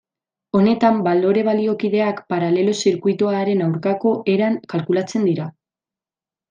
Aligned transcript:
Honetan 0.59 0.95
balore 1.07 1.43
baliokideak 1.49 2.23
paralelo-zirkuitoaren 2.35 3.65
aurkako 3.69 4.17
eran 4.37 4.61
kalkulatzen 4.75 5.33
dira. 5.33 5.51